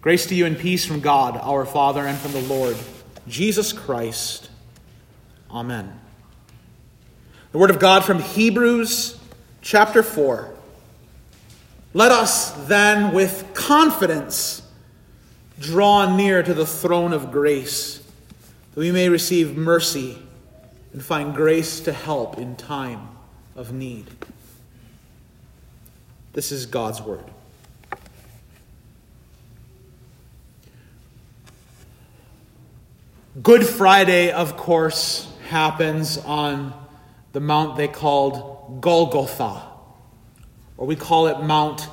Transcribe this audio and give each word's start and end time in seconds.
Grace 0.00 0.26
to 0.26 0.34
you 0.34 0.46
and 0.46 0.56
peace 0.56 0.84
from 0.84 1.00
God, 1.00 1.36
our 1.42 1.66
Father, 1.66 2.06
and 2.06 2.16
from 2.18 2.32
the 2.32 2.42
Lord, 2.42 2.76
Jesus 3.26 3.72
Christ. 3.72 4.48
Amen. 5.50 5.98
The 7.50 7.58
Word 7.58 7.70
of 7.70 7.80
God 7.80 8.04
from 8.04 8.20
Hebrews 8.20 9.18
chapter 9.60 10.02
4. 10.02 10.54
Let 11.94 12.12
us 12.12 12.52
then 12.68 13.12
with 13.12 13.50
confidence 13.54 14.62
draw 15.58 16.14
near 16.14 16.42
to 16.44 16.54
the 16.54 16.66
throne 16.66 17.12
of 17.12 17.32
grace, 17.32 18.00
that 18.74 18.80
we 18.80 18.92
may 18.92 19.08
receive 19.08 19.56
mercy 19.56 20.18
and 20.92 21.02
find 21.02 21.34
grace 21.34 21.80
to 21.80 21.92
help 21.92 22.38
in 22.38 22.54
time 22.54 23.08
of 23.56 23.72
need. 23.72 24.06
This 26.34 26.52
is 26.52 26.66
God's 26.66 27.02
Word. 27.02 27.24
Good 33.42 33.66
Friday, 33.66 34.32
of 34.32 34.56
course, 34.56 35.30
happens 35.48 36.16
on 36.18 36.72
the 37.32 37.40
mount 37.40 37.76
they 37.76 37.86
called 37.86 38.80
Golgotha, 38.80 39.62
or 40.76 40.86
we 40.86 40.96
call 40.96 41.26
it 41.28 41.40
Mount 41.42 41.86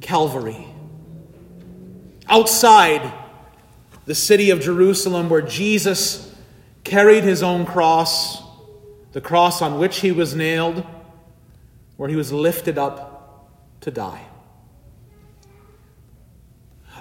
Calvary. 0.00 0.66
Outside 2.28 3.12
the 4.06 4.14
city 4.14 4.50
of 4.50 4.60
Jerusalem, 4.60 5.28
where 5.28 5.42
Jesus 5.42 6.32
carried 6.84 7.24
his 7.24 7.42
own 7.42 7.66
cross, 7.66 8.40
the 9.12 9.20
cross 9.20 9.60
on 9.60 9.78
which 9.78 9.98
he 9.98 10.12
was 10.12 10.34
nailed, 10.34 10.86
where 11.96 12.08
he 12.08 12.16
was 12.16 12.32
lifted 12.32 12.78
up 12.78 13.50
to 13.80 13.90
die. 13.90 14.22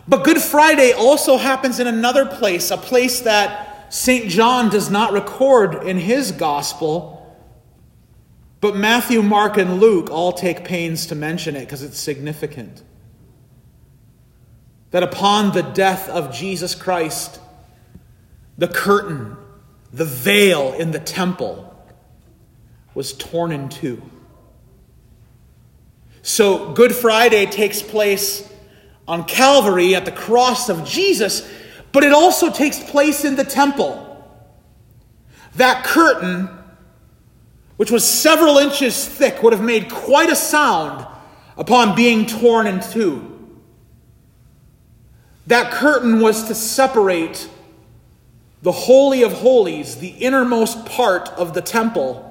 But 0.07 0.23
Good 0.23 0.41
Friday 0.41 0.91
also 0.91 1.37
happens 1.37 1.79
in 1.79 1.87
another 1.87 2.25
place, 2.25 2.71
a 2.71 2.77
place 2.77 3.21
that 3.21 3.93
St. 3.93 4.29
John 4.29 4.69
does 4.69 4.89
not 4.89 5.13
record 5.13 5.87
in 5.87 5.97
his 5.97 6.31
gospel. 6.31 7.19
But 8.59 8.75
Matthew, 8.75 9.21
Mark, 9.21 9.57
and 9.57 9.79
Luke 9.79 10.09
all 10.09 10.33
take 10.33 10.65
pains 10.65 11.07
to 11.07 11.15
mention 11.15 11.55
it 11.55 11.61
because 11.61 11.83
it's 11.83 11.99
significant. 11.99 12.81
That 14.91 15.03
upon 15.03 15.53
the 15.53 15.61
death 15.61 16.09
of 16.09 16.33
Jesus 16.33 16.75
Christ, 16.75 17.39
the 18.57 18.67
curtain, 18.67 19.37
the 19.91 20.05
veil 20.05 20.73
in 20.73 20.91
the 20.91 20.99
temple 20.99 21.69
was 22.93 23.13
torn 23.13 23.51
in 23.51 23.69
two. 23.69 24.01
So 26.21 26.73
Good 26.73 26.95
Friday 26.95 27.45
takes 27.45 27.81
place 27.81 28.49
on 29.07 29.25
Calvary 29.25 29.95
at 29.95 30.05
the 30.05 30.11
cross 30.11 30.69
of 30.69 30.85
Jesus, 30.85 31.49
but 31.91 32.03
it 32.03 32.13
also 32.13 32.51
takes 32.51 32.79
place 32.79 33.25
in 33.25 33.35
the 33.35 33.43
temple. 33.43 34.09
That 35.55 35.83
curtain, 35.83 36.49
which 37.77 37.91
was 37.91 38.03
several 38.03 38.57
inches 38.57 39.07
thick, 39.07 39.43
would 39.43 39.53
have 39.53 39.63
made 39.63 39.89
quite 39.89 40.29
a 40.29 40.35
sound 40.35 41.05
upon 41.57 41.95
being 41.95 42.25
torn 42.25 42.65
in 42.65 42.79
two. 42.79 43.29
That 45.47 45.71
curtain 45.71 46.21
was 46.21 46.45
to 46.45 46.55
separate 46.55 47.49
the 48.61 48.71
Holy 48.71 49.23
of 49.23 49.33
Holies, 49.33 49.97
the 49.97 50.07
innermost 50.07 50.85
part 50.85 51.27
of 51.29 51.53
the 51.53 51.61
temple, 51.61 52.29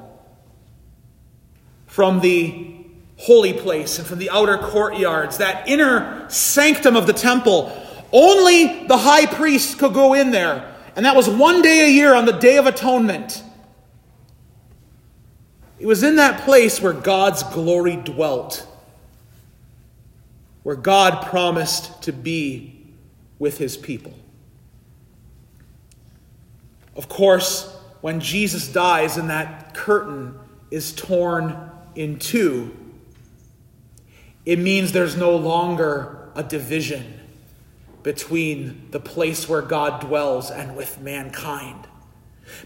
from 1.86 2.20
the 2.20 2.81
holy 3.22 3.52
place 3.52 4.00
and 4.00 4.06
from 4.06 4.18
the 4.18 4.30
outer 4.30 4.58
courtyards, 4.58 5.38
that 5.38 5.68
inner 5.68 6.28
sanctum 6.28 6.96
of 6.96 7.06
the 7.06 7.12
temple. 7.12 7.72
Only 8.10 8.84
the 8.88 8.96
high 8.96 9.26
priest 9.26 9.78
could 9.78 9.94
go 9.94 10.14
in 10.14 10.32
there. 10.32 10.74
And 10.96 11.06
that 11.06 11.14
was 11.14 11.28
one 11.28 11.62
day 11.62 11.86
a 11.86 11.88
year 11.88 12.14
on 12.14 12.24
the 12.24 12.32
Day 12.32 12.56
of 12.56 12.66
Atonement. 12.66 13.44
It 15.78 15.86
was 15.86 16.02
in 16.02 16.16
that 16.16 16.40
place 16.40 16.80
where 16.80 16.92
God's 16.92 17.44
glory 17.44 17.94
dwelt, 17.94 18.66
where 20.64 20.77
God 20.77 21.24
promised 21.27 22.02
to 22.02 22.12
be 22.12 22.86
with 23.38 23.58
his 23.58 23.77
people. 23.77 24.14
Of 26.96 27.08
course, 27.08 27.72
when 28.00 28.18
Jesus 28.18 28.66
dies 28.66 29.16
and 29.16 29.30
that 29.30 29.74
curtain 29.74 30.38
is 30.72 30.92
torn 30.92 31.70
in 31.94 32.18
two, 32.18 32.77
it 34.45 34.58
means 34.58 34.92
there's 34.92 35.17
no 35.17 35.36
longer 35.36 36.30
a 36.35 36.42
division 36.42 37.20
between 38.03 38.89
the 38.91 39.01
place 39.01 39.48
where 39.48 39.63
God 39.63 40.01
dwells 40.01 40.51
and 40.51 40.77
with 40.77 41.01
mankind. 41.01 41.86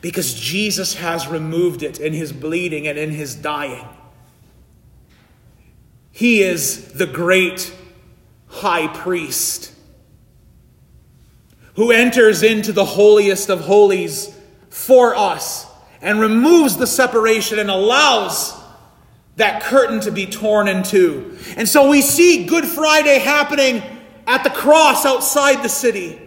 Because 0.01 0.35
Jesus 0.35 0.95
has 0.95 1.29
removed 1.29 1.83
it 1.83 2.01
in 2.01 2.13
his 2.13 2.33
bleeding 2.33 2.89
and 2.89 2.99
in 2.99 3.11
his 3.11 3.35
dying. 3.35 3.87
He 6.11 6.43
is 6.43 6.93
the 6.93 7.07
great 7.07 7.75
high 8.49 8.89
priest 8.89 9.73
who 11.75 11.93
enters 11.93 12.43
into 12.43 12.73
the 12.73 12.87
holiest 12.87 13.51
of 13.51 13.61
holies 13.61 14.35
for 14.71 15.15
us 15.15 15.67
and 16.01 16.19
removes 16.19 16.79
the 16.79 16.87
separation 16.87 17.59
and 17.59 17.71
allows 17.71 18.55
that 19.37 19.63
curtain 19.63 20.01
to 20.01 20.11
be 20.11 20.27
torn 20.27 20.67
in 20.67 20.83
two. 20.83 21.39
And 21.57 21.69
so 21.69 21.89
we 21.89 22.03
see 22.03 22.47
Good 22.47 22.65
Friday 22.65 23.19
happening 23.19 23.83
at 24.27 24.43
the 24.43 24.51
cross 24.51 25.07
outside 25.07 25.63
the 25.63 25.69
city. 25.69 26.19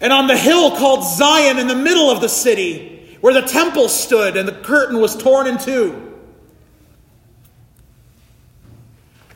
And 0.00 0.12
on 0.12 0.26
the 0.26 0.36
hill 0.36 0.70
called 0.76 1.04
Zion 1.04 1.58
in 1.58 1.66
the 1.66 1.74
middle 1.74 2.10
of 2.10 2.20
the 2.20 2.28
city, 2.28 3.18
where 3.20 3.34
the 3.34 3.42
temple 3.42 3.88
stood 3.88 4.36
and 4.36 4.46
the 4.46 4.52
curtain 4.52 5.00
was 5.00 5.16
torn 5.16 5.46
in 5.46 5.58
two. 5.58 6.02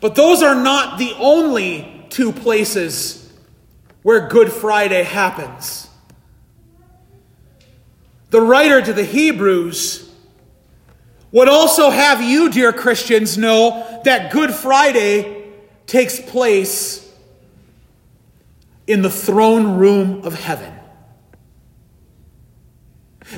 But 0.00 0.14
those 0.14 0.42
are 0.42 0.54
not 0.54 0.98
the 0.98 1.12
only 1.18 2.06
two 2.08 2.32
places 2.32 3.32
where 4.02 4.28
Good 4.28 4.52
Friday 4.52 5.02
happens. 5.02 5.88
The 8.30 8.40
writer 8.40 8.80
to 8.80 8.92
the 8.92 9.04
Hebrews 9.04 10.09
would 11.32 11.48
also 11.48 11.90
have 11.90 12.22
you, 12.22 12.50
dear 12.50 12.72
Christians, 12.72 13.38
know 13.38 14.00
that 14.04 14.32
Good 14.32 14.52
Friday 14.52 15.48
takes 15.86 16.20
place 16.20 17.08
in 18.86 19.02
the 19.02 19.10
throne 19.10 19.78
room 19.78 20.22
of 20.24 20.34
heaven. 20.34 20.74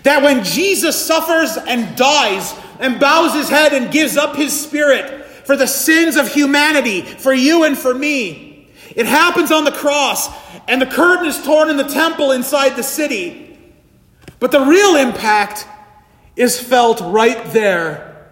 That 0.04 0.22
when 0.22 0.42
Jesus 0.42 0.96
suffers 1.04 1.58
and 1.58 1.94
dies 1.96 2.54
and 2.80 2.98
bows 2.98 3.34
his 3.34 3.50
head 3.50 3.74
and 3.74 3.92
gives 3.92 4.16
up 4.16 4.36
his 4.36 4.58
spirit 4.58 5.26
for 5.46 5.56
the 5.56 5.66
sins 5.66 6.16
of 6.16 6.32
humanity, 6.32 7.02
for 7.02 7.34
you 7.34 7.64
and 7.64 7.76
for 7.76 7.92
me, 7.92 8.70
it 8.96 9.04
happens 9.04 9.52
on 9.52 9.64
the 9.64 9.72
cross 9.72 10.28
and 10.68 10.80
the 10.80 10.86
curtain 10.86 11.26
is 11.26 11.42
torn 11.44 11.68
in 11.68 11.76
the 11.76 11.84
temple 11.84 12.32
inside 12.32 12.76
the 12.76 12.82
city. 12.82 13.58
But 14.38 14.50
the 14.50 14.60
real 14.60 14.96
impact 14.96 15.66
is 16.36 16.60
felt 16.60 17.00
right 17.00 17.52
there 17.52 18.30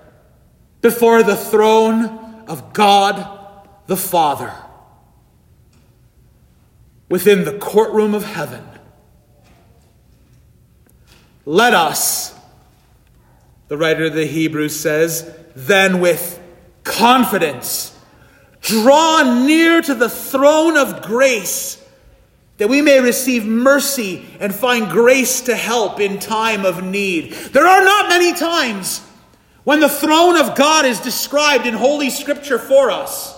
before 0.81 1.22
the 1.22 1.37
throne 1.37 2.44
of 2.49 2.72
God 2.72 3.38
the 3.87 3.97
Father, 3.97 4.53
within 7.09 7.44
the 7.44 7.59
courtroom 7.59 8.15
of 8.15 8.25
heaven. 8.25 8.66
Let 11.44 11.75
us, 11.75 12.34
the 13.69 13.77
writer 13.77 14.06
of 14.06 14.15
the 14.15 14.27
Hebrews 14.27 14.78
says, 14.78 15.37
then 15.55 16.00
with 16.00 16.41
confidence 16.84 17.97
draw 18.60 19.44
near 19.44 19.81
to 19.81 19.94
the 19.94 20.09
throne 20.09 20.77
of 20.77 21.03
grace 21.03 21.83
that 22.60 22.68
we 22.68 22.83
may 22.83 23.01
receive 23.01 23.47
mercy 23.47 24.22
and 24.39 24.54
find 24.54 24.91
grace 24.91 25.41
to 25.41 25.57
help 25.57 25.98
in 25.98 26.18
time 26.18 26.66
of 26.66 26.84
need. 26.84 27.33
There 27.33 27.66
are 27.66 27.83
not 27.83 28.10
many 28.10 28.34
times 28.34 29.01
when 29.65 29.80
the 29.80 29.89
throne 29.89 30.36
of 30.39 30.54
God 30.54 30.84
is 30.84 31.01
described 31.01 31.65
in 31.65 31.72
Holy 31.72 32.10
Scripture 32.10 32.59
for 32.59 32.91
us. 32.91 33.34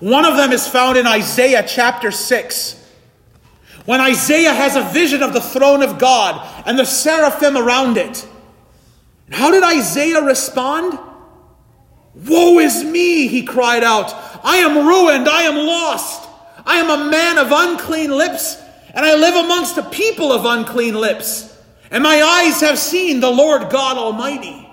One 0.00 0.24
of 0.24 0.38
them 0.38 0.50
is 0.50 0.66
found 0.66 0.96
in 0.96 1.06
Isaiah 1.06 1.62
chapter 1.68 2.10
6. 2.10 2.82
When 3.84 4.00
Isaiah 4.00 4.54
has 4.54 4.76
a 4.76 4.82
vision 4.82 5.22
of 5.22 5.34
the 5.34 5.40
throne 5.42 5.82
of 5.82 5.98
God 5.98 6.64
and 6.66 6.78
the 6.78 6.86
seraphim 6.86 7.58
around 7.58 7.98
it. 7.98 8.26
How 9.30 9.50
did 9.50 9.62
Isaiah 9.62 10.22
respond? 10.22 10.98
Woe 12.14 12.60
is 12.60 12.82
me, 12.82 13.28
he 13.28 13.42
cried 13.42 13.84
out. 13.84 14.14
I 14.42 14.56
am 14.56 14.86
ruined, 14.86 15.28
I 15.28 15.42
am 15.42 15.66
lost. 15.66 16.30
I 16.64 16.76
am 16.76 16.90
a 16.90 17.10
man 17.10 17.38
of 17.38 17.48
unclean 17.50 18.10
lips, 18.10 18.60
and 18.94 19.04
I 19.04 19.14
live 19.14 19.44
amongst 19.44 19.78
a 19.78 19.82
people 19.82 20.32
of 20.32 20.44
unclean 20.44 20.94
lips. 20.94 21.48
And 21.90 22.02
my 22.02 22.22
eyes 22.22 22.60
have 22.60 22.78
seen 22.78 23.20
the 23.20 23.30
Lord 23.30 23.70
God 23.70 23.98
Almighty. 23.98 24.68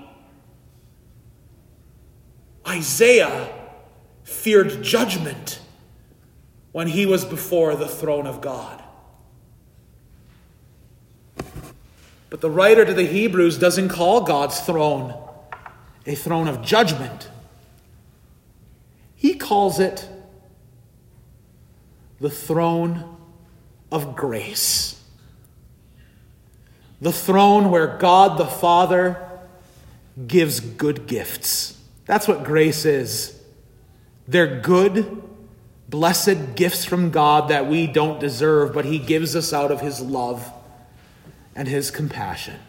Isaiah 2.67 3.49
feared 4.23 4.83
judgment 4.83 5.59
when 6.71 6.87
he 6.87 7.05
was 7.05 7.25
before 7.25 7.75
the 7.75 7.87
throne 7.87 8.27
of 8.27 8.41
God. 8.41 8.83
But 12.29 12.41
the 12.41 12.49
writer 12.49 12.85
to 12.85 12.93
the 12.93 13.05
Hebrews 13.05 13.57
doesn't 13.57 13.89
call 13.89 14.21
God's 14.21 14.59
throne 14.59 15.15
a 16.05 16.15
throne 16.15 16.47
of 16.47 16.61
judgment. 16.61 17.29
He 19.15 19.35
calls 19.35 19.79
it 19.79 20.07
the 22.19 22.29
throne 22.29 23.17
of 23.91 24.15
grace. 24.15 25.01
The 27.01 27.11
throne 27.11 27.71
where 27.71 27.97
God 27.97 28.37
the 28.37 28.45
Father 28.45 29.25
gives 30.27 30.59
good 30.59 31.07
gifts. 31.07 31.79
That's 32.05 32.27
what 32.27 32.43
grace 32.43 32.85
is. 32.85 33.41
They're 34.27 34.59
good, 34.59 35.23
blessed 35.87 36.55
gifts 36.55 36.85
from 36.85 37.09
God 37.09 37.49
that 37.49 37.67
we 37.67 37.87
don't 37.87 38.19
deserve, 38.19 38.73
but 38.73 38.85
He 38.85 38.99
gives 38.99 39.35
us 39.35 39.53
out 39.53 39.71
of 39.71 39.79
His 39.79 40.01
love 40.01 40.51
and 41.55 41.67
His 41.67 41.89
compassion. 41.89 42.59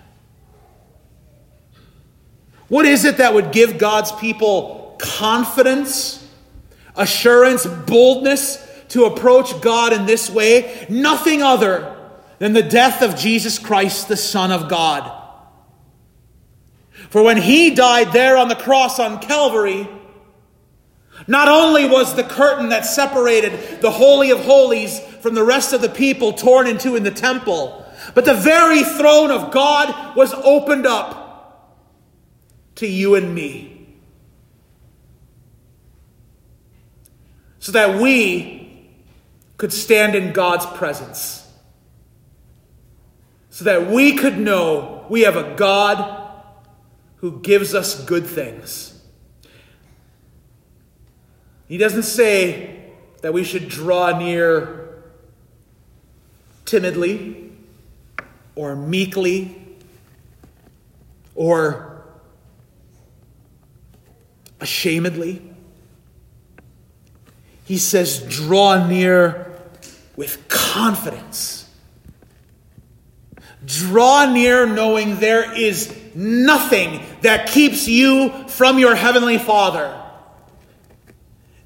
What 2.69 2.87
is 2.87 3.05
it 3.05 3.17
that 3.17 3.35
would 3.35 3.51
give 3.51 3.79
God's 3.79 4.13
people 4.13 4.97
confidence, 5.01 6.25
assurance, 6.95 7.67
boldness 7.67 8.65
to 8.91 9.07
approach 9.07 9.61
God 9.61 9.93
in 9.93 10.07
this 10.07 10.31
way? 10.31 10.87
Nothing 10.89 11.43
other 11.43 11.97
than 12.39 12.53
the 12.53 12.63
death 12.63 13.03
of 13.03 13.17
Jesus 13.17 13.59
Christ, 13.59 14.09
the 14.09 14.17
Son 14.17 14.53
of 14.53 14.69
God. 14.69 15.17
For 17.11 17.23
when 17.23 17.39
he 17.39 17.75
died 17.75 18.13
there 18.13 18.37
on 18.37 18.49
the 18.49 18.55
cross 18.55 18.99
on 18.99 19.21
Calvary, 19.21 19.89
not 21.27 21.49
only 21.49 21.89
was 21.89 22.15
the 22.15 22.25
curtain 22.25 22.71
that 22.71 22.87
separated 22.87 23.81
the 23.81 23.91
Holy 23.91 24.31
of 24.31 24.41
Holies 24.41 25.01
from 25.21 25.35
the 25.35 25.45
rest 25.45 25.73
of 25.73 25.81
the 25.81 25.89
people 25.89 26.33
torn 26.33 26.67
in 26.67 26.79
two 26.79 26.97
in 26.97 27.03
the 27.03 27.11
temple, 27.11 27.85
but 28.15 28.25
the 28.25 28.35
very 28.35 28.83
throne 28.83 29.31
of 29.31 29.51
God 29.51 30.17
was 30.17 30.33
opened 30.33 30.87
up 30.87 31.21
to 32.77 32.87
you 32.87 33.15
and 33.15 33.35
me. 33.35 33.99
So 37.59 37.73
that 37.73 38.01
we 38.01 38.60
could 39.61 39.75
stand 39.75 40.15
in 40.15 40.33
God's 40.33 40.65
presence. 40.65 41.47
So 43.51 43.67
that 43.67 43.91
we 43.91 44.17
could 44.17 44.39
know 44.39 45.05
we 45.11 45.21
have 45.21 45.37
a 45.37 45.55
God 45.55 46.33
who 47.17 47.41
gives 47.41 47.75
us 47.75 48.03
good 48.07 48.25
things. 48.25 48.99
He 51.69 51.77
doesn't 51.77 52.05
say 52.05 52.91
that 53.21 53.35
we 53.35 53.45
should 53.45 53.69
draw 53.69 54.19
near 54.19 55.03
timidly 56.65 57.53
or 58.55 58.75
meekly 58.75 59.63
or 61.35 62.03
ashamedly. 64.59 65.43
He 67.67 67.77
says, 67.77 68.21
draw 68.27 68.89
near 68.89 69.40
with 70.21 70.49
confidence. 70.49 71.67
Draw 73.65 74.35
near 74.35 74.67
knowing 74.67 75.19
there 75.19 75.51
is 75.57 75.99
nothing 76.15 77.01
that 77.23 77.49
keeps 77.49 77.89
you 77.89 78.29
from 78.49 78.79
your 78.79 78.95
heavenly 78.95 79.39
Father. 79.39 79.99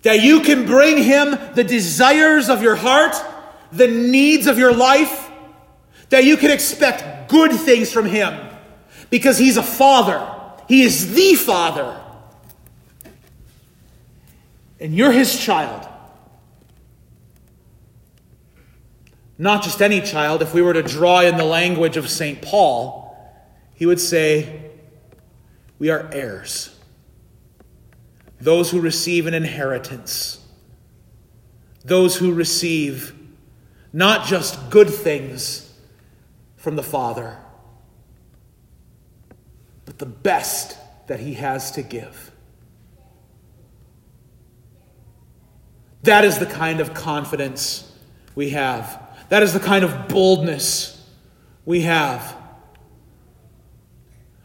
That 0.02 0.22
you 0.22 0.42
can 0.42 0.66
bring 0.66 1.02
Him 1.02 1.36
the 1.56 1.64
desires 1.64 2.48
of 2.48 2.62
your 2.62 2.76
heart, 2.76 3.16
the 3.72 3.88
needs 3.88 4.46
of 4.46 4.56
your 4.56 4.72
life, 4.72 5.28
that 6.10 6.22
you 6.22 6.36
can 6.36 6.52
expect 6.52 7.28
good 7.28 7.50
things 7.50 7.92
from 7.92 8.06
Him 8.06 8.38
because 9.10 9.36
He's 9.36 9.56
a 9.56 9.64
Father. 9.64 10.24
He 10.68 10.82
is 10.82 11.12
the 11.12 11.34
Father. 11.34 12.00
And 14.78 14.94
you're 14.94 15.10
His 15.10 15.36
child. 15.44 15.88
Not 19.36 19.62
just 19.62 19.82
any 19.82 20.00
child. 20.00 20.42
If 20.42 20.54
we 20.54 20.62
were 20.62 20.72
to 20.72 20.82
draw 20.82 21.20
in 21.20 21.36
the 21.36 21.44
language 21.44 21.96
of 21.96 22.08
St. 22.08 22.40
Paul, 22.40 23.04
he 23.74 23.86
would 23.86 24.00
say, 24.00 24.70
We 25.78 25.90
are 25.90 26.08
heirs, 26.12 26.78
those 28.40 28.70
who 28.70 28.80
receive 28.80 29.26
an 29.26 29.34
inheritance, 29.34 30.44
those 31.84 32.16
who 32.16 32.32
receive 32.32 33.14
not 33.92 34.26
just 34.26 34.70
good 34.70 34.90
things 34.90 35.72
from 36.56 36.76
the 36.76 36.82
Father, 36.82 37.38
but 39.84 39.98
the 39.98 40.06
best 40.06 40.76
that 41.06 41.20
He 41.20 41.34
has 41.34 41.72
to 41.72 41.82
give. 41.82 42.30
That 46.02 46.24
is 46.24 46.38
the 46.38 46.46
kind 46.46 46.80
of 46.80 46.92
confidence 46.92 47.90
we 48.34 48.50
have. 48.50 49.03
That 49.34 49.42
is 49.42 49.52
the 49.52 49.58
kind 49.58 49.84
of 49.84 50.06
boldness 50.06 50.96
we 51.64 51.80
have. 51.80 52.36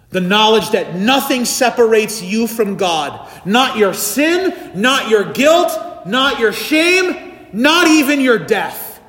The 0.10 0.20
knowledge 0.20 0.72
that 0.72 0.96
nothing 0.96 1.46
separates 1.46 2.24
you 2.24 2.48
from 2.48 2.76
God. 2.76 3.30
Not 3.46 3.78
your 3.78 3.94
sin, 3.94 4.72
not 4.74 5.08
your 5.08 5.32
guilt, 5.32 6.08
not 6.08 6.40
your 6.40 6.52
shame, 6.52 7.38
not 7.54 7.86
even 7.86 8.20
your 8.20 8.40
death. 8.40 9.00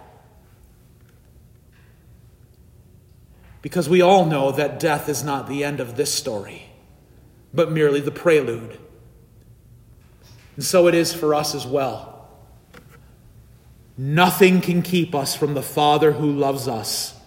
Because 3.62 3.88
we 3.88 4.02
all 4.02 4.26
know 4.26 4.52
that 4.52 4.80
death 4.80 5.08
is 5.08 5.24
not 5.24 5.48
the 5.48 5.64
end 5.64 5.80
of 5.80 5.96
this 5.96 6.12
story, 6.12 6.64
but 7.54 7.72
merely 7.72 8.00
the 8.00 8.10
prelude. 8.10 8.78
And 10.56 10.62
so 10.62 10.88
it 10.88 10.94
is 10.94 11.14
for 11.14 11.34
us 11.34 11.54
as 11.54 11.66
well. 11.66 12.09
Nothing 14.02 14.60
can 14.60 14.82
keep 14.82 15.14
us 15.14 15.34
from 15.34 15.54
the 15.54 15.62
Father 15.62 16.12
who 16.12 16.32
loves 16.32 16.66
us 16.66 17.20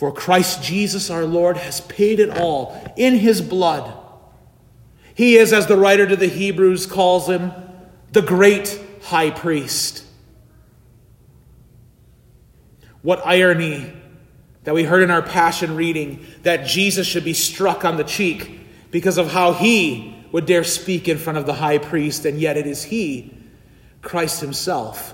for 0.00 0.10
Christ 0.10 0.62
Jesus 0.62 1.10
our 1.10 1.26
Lord 1.26 1.58
has 1.58 1.82
paid 1.82 2.20
it 2.20 2.30
all 2.30 2.74
in 2.96 3.16
his 3.16 3.42
blood. 3.42 3.94
He 5.14 5.36
is, 5.36 5.52
as 5.52 5.66
the 5.66 5.76
writer 5.76 6.06
to 6.06 6.16
the 6.16 6.26
Hebrews 6.26 6.86
calls 6.86 7.28
him, 7.28 7.52
the 8.12 8.22
great 8.22 8.80
high 9.02 9.28
priest. 9.28 10.06
What 13.02 13.20
irony 13.26 13.92
that 14.64 14.72
we 14.72 14.84
heard 14.84 15.02
in 15.02 15.10
our 15.10 15.20
passion 15.20 15.76
reading 15.76 16.24
that 16.44 16.66
Jesus 16.66 17.06
should 17.06 17.24
be 17.24 17.34
struck 17.34 17.84
on 17.84 17.98
the 17.98 18.04
cheek 18.04 18.58
because 18.90 19.18
of 19.18 19.30
how 19.30 19.52
he 19.52 20.16
would 20.32 20.46
dare 20.46 20.64
speak 20.64 21.08
in 21.08 21.18
front 21.18 21.36
of 21.36 21.44
the 21.44 21.52
high 21.52 21.76
priest, 21.76 22.24
and 22.24 22.40
yet 22.40 22.56
it 22.56 22.66
is 22.66 22.84
he, 22.84 23.34
Christ 24.00 24.40
himself, 24.40 25.12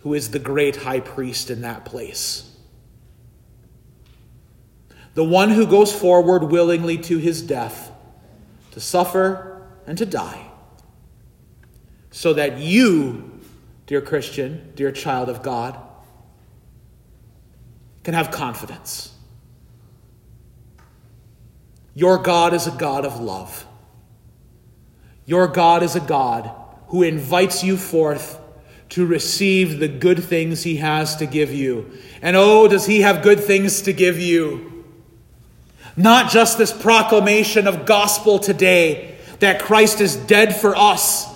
who 0.00 0.14
is 0.14 0.30
the 0.30 0.38
great 0.38 0.76
high 0.76 1.00
priest 1.00 1.50
in 1.50 1.62
that 1.62 1.84
place 1.84 2.50
the 5.14 5.24
one 5.24 5.50
who 5.50 5.66
goes 5.66 5.92
forward 5.92 6.44
willingly 6.44 6.96
to 6.96 7.18
his 7.18 7.42
death, 7.42 7.90
to 8.70 8.80
suffer 8.80 9.66
and 9.86 9.98
to 9.98 10.06
die, 10.06 10.50
so 12.10 12.32
that 12.32 12.58
you, 12.58 13.40
dear 13.86 14.00
Christian, 14.00 14.72
dear 14.74 14.92
child 14.92 15.28
of 15.28 15.42
God, 15.42 15.78
can 18.02 18.14
have 18.14 18.30
confidence. 18.30 19.14
Your 21.94 22.18
God 22.18 22.54
is 22.54 22.66
a 22.66 22.70
God 22.70 23.04
of 23.04 23.20
love. 23.20 23.66
Your 25.26 25.48
God 25.48 25.82
is 25.82 25.96
a 25.96 26.00
God 26.00 26.50
who 26.86 27.02
invites 27.02 27.62
you 27.62 27.76
forth 27.76 28.39
to 28.90 29.06
receive 29.06 29.78
the 29.78 29.88
good 29.88 30.22
things 30.22 30.62
he 30.62 30.76
has 30.76 31.16
to 31.16 31.26
give 31.26 31.52
you. 31.52 31.90
And 32.22 32.36
oh, 32.36 32.68
does 32.68 32.86
he 32.86 33.00
have 33.00 33.22
good 33.22 33.40
things 33.40 33.82
to 33.82 33.92
give 33.92 34.18
you! 34.18 34.84
Not 35.96 36.30
just 36.30 36.58
this 36.58 36.72
proclamation 36.72 37.66
of 37.66 37.86
gospel 37.86 38.38
today 38.38 39.16
that 39.40 39.60
Christ 39.60 40.00
is 40.00 40.16
dead 40.16 40.54
for 40.54 40.76
us 40.76 41.26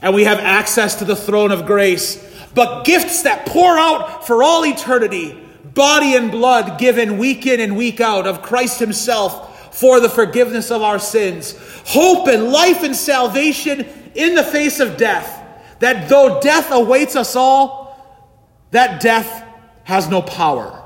and 0.00 0.14
we 0.14 0.24
have 0.24 0.38
access 0.38 0.96
to 0.96 1.04
the 1.04 1.16
throne 1.16 1.52
of 1.52 1.66
grace, 1.66 2.18
but 2.54 2.84
gifts 2.84 3.22
that 3.22 3.46
pour 3.46 3.78
out 3.78 4.26
for 4.26 4.42
all 4.42 4.64
eternity, 4.64 5.38
body 5.64 6.16
and 6.16 6.30
blood 6.30 6.78
given 6.78 7.18
week 7.18 7.46
in 7.46 7.60
and 7.60 7.76
week 7.76 8.00
out 8.00 8.26
of 8.26 8.42
Christ 8.42 8.80
Himself 8.80 9.74
for 9.74 10.00
the 10.00 10.08
forgiveness 10.08 10.70
of 10.70 10.82
our 10.82 10.98
sins, 10.98 11.56
hope 11.86 12.28
and 12.28 12.50
life 12.50 12.82
and 12.82 12.94
salvation 12.94 13.86
in 14.14 14.34
the 14.34 14.44
face 14.44 14.80
of 14.80 14.96
death. 14.96 15.41
That 15.82 16.08
though 16.08 16.40
death 16.40 16.70
awaits 16.70 17.16
us 17.16 17.34
all, 17.34 18.30
that 18.70 19.00
death 19.00 19.44
has 19.82 20.08
no 20.08 20.22
power. 20.22 20.80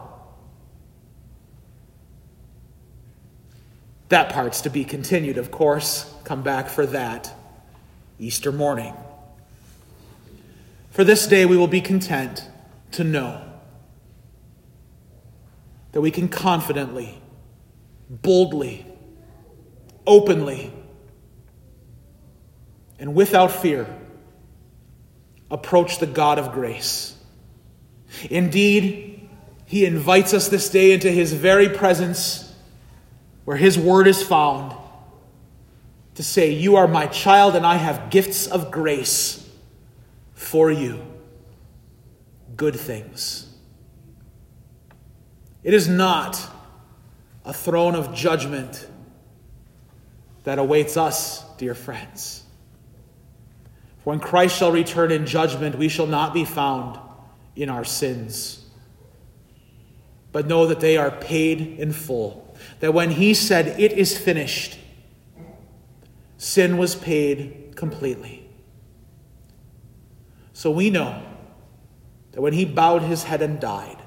That 4.08 4.32
part's 4.32 4.62
to 4.62 4.70
be 4.70 4.84
continued, 4.86 5.36
of 5.36 5.50
course. 5.50 6.10
Come 6.24 6.40
back 6.40 6.70
for 6.70 6.86
that 6.86 7.30
Easter 8.18 8.50
morning. 8.50 8.94
For 10.92 11.04
this 11.04 11.26
day 11.26 11.44
we 11.44 11.58
will 11.58 11.68
be 11.68 11.82
content 11.82 12.48
to 12.92 13.04
know 13.04 13.42
that 15.92 16.00
we 16.00 16.10
can 16.10 16.26
confidently, 16.26 17.20
boldly, 18.08 18.86
openly, 20.06 20.72
and 22.98 23.14
without 23.14 23.52
fear 23.52 23.86
approach 25.50 25.98
the 25.98 26.06
God 26.06 26.38
of 26.38 26.52
grace. 26.52 27.16
Indeed, 28.30 29.28
He 29.64 29.84
invites 29.84 30.34
us 30.34 30.48
this 30.48 30.68
day 30.70 30.92
into 30.92 31.10
His 31.10 31.32
very 31.32 31.68
presence 31.68 32.54
where 33.44 33.56
His 33.56 33.78
word 33.78 34.06
is 34.06 34.22
found 34.22 34.76
to 36.14 36.22
say, 36.22 36.52
You 36.52 36.76
are 36.76 36.88
my 36.88 37.06
child, 37.06 37.56
and 37.56 37.66
I 37.66 37.76
have 37.76 38.10
gifts 38.10 38.46
of 38.46 38.70
grace 38.70 39.48
for 40.34 40.70
you 40.70 41.02
good 42.56 42.74
things. 42.74 43.52
It 45.62 45.74
is 45.74 45.88
not 45.88 46.40
a 47.44 47.52
throne 47.52 47.94
of 47.94 48.14
judgment 48.14 48.86
that 50.44 50.58
awaits 50.58 50.96
us, 50.96 51.44
dear 51.56 51.74
friends. 51.74 52.45
When 54.06 54.20
Christ 54.20 54.56
shall 54.56 54.70
return 54.70 55.10
in 55.10 55.26
judgment, 55.26 55.76
we 55.76 55.88
shall 55.88 56.06
not 56.06 56.32
be 56.32 56.44
found 56.44 56.96
in 57.56 57.68
our 57.68 57.84
sins. 57.84 58.64
But 60.30 60.46
know 60.46 60.68
that 60.68 60.78
they 60.78 60.96
are 60.96 61.10
paid 61.10 61.60
in 61.60 61.92
full. 61.92 62.56
That 62.78 62.94
when 62.94 63.10
he 63.10 63.34
said, 63.34 63.80
It 63.80 63.90
is 63.90 64.16
finished, 64.16 64.78
sin 66.38 66.78
was 66.78 66.94
paid 66.94 67.72
completely. 67.74 68.48
So 70.52 70.70
we 70.70 70.88
know 70.88 71.20
that 72.30 72.40
when 72.40 72.52
he 72.52 72.64
bowed 72.64 73.02
his 73.02 73.24
head 73.24 73.42
and 73.42 73.58
died, 73.58 74.00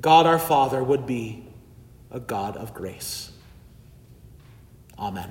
God 0.00 0.26
our 0.26 0.40
Father 0.40 0.82
would 0.82 1.06
be 1.06 1.46
a 2.10 2.18
God 2.18 2.56
of 2.56 2.74
grace. 2.74 3.30
Amen. 4.98 5.30